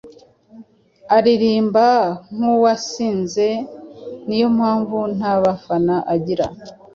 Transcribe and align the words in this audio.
Aririmba 1.15 1.87
nkuwasinze 2.35 3.47
niyo 4.27 4.47
mpamvu 4.57 4.97
ntabafana 5.17 5.95
agira 6.13 6.45